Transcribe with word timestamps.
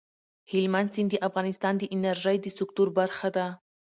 هلمند 0.51 0.89
سیند 0.95 1.09
د 1.11 1.15
افغانستان 1.27 1.73
د 1.77 1.83
انرژۍ 1.95 2.37
د 2.41 2.47
سکتور 2.57 2.87
برخه 2.99 3.27
ده. 3.35 3.45